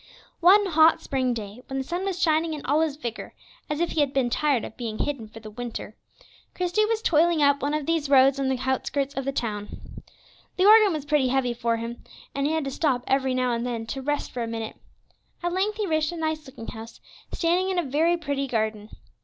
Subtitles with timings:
[0.39, 3.35] One hot spring day, when the sun was shining in all his vigor,
[3.69, 5.95] as if he had been tired of being hidden in the winter,
[6.55, 9.77] Christie was toiling up one of these roads on the outskirts of the town.
[10.57, 12.03] The organ was very heavy for him,
[12.33, 14.75] and he had to stop every now and then to rest for a minute.
[15.43, 16.99] At length he reached a nice looking house,
[17.31, 18.89] standing in a very pretty garden.